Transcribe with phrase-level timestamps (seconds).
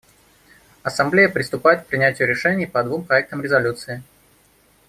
[0.81, 4.01] Ассамблея приступает к принятию решений по двум проектам резолюций.